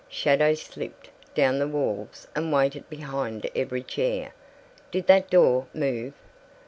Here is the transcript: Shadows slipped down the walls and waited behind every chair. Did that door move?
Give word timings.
Shadows 0.09 0.63
slipped 0.63 1.09
down 1.35 1.59
the 1.59 1.67
walls 1.67 2.27
and 2.35 2.51
waited 2.51 2.89
behind 2.89 3.47
every 3.55 3.83
chair. 3.83 4.33
Did 4.89 5.05
that 5.05 5.29
door 5.29 5.67
move? 5.75 6.13